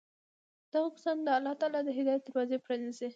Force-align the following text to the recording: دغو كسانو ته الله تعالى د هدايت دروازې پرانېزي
دغو 0.71 0.87
كسانو 0.95 1.21
ته 1.25 1.31
الله 1.39 1.53
تعالى 1.61 1.79
د 1.83 1.89
هدايت 1.97 2.21
دروازې 2.25 2.57
پرانېزي 2.65 3.07